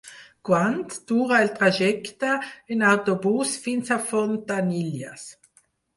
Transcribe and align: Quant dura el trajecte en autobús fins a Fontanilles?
Quant 0.47 0.79
dura 1.11 1.41
el 1.41 1.51
trajecte 1.59 2.31
en 2.77 2.81
autobús 2.93 3.53
fins 3.67 3.93
a 3.97 3.99
Fontanilles? 4.11 5.29